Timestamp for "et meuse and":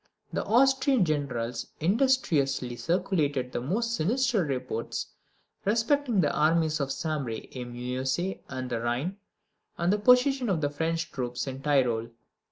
7.55-8.67